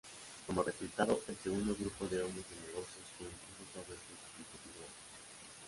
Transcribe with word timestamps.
Como 0.47 0.63
resultado, 0.63 1.21
el 1.27 1.37
segundo 1.37 1.75
grupo 1.79 2.07
de 2.07 2.23
hombres 2.23 2.45
de 2.49 2.55
negocios 2.55 3.05
se 3.19 3.23
impuso 3.23 3.63
sobre 3.71 3.97
sus 3.99 4.19
competidores. 4.35 4.95